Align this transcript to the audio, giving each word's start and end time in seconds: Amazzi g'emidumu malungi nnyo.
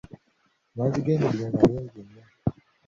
Amazzi 0.73 0.99
g'emidumu 1.05 1.47
malungi 1.57 1.99
nnyo. 2.03 2.21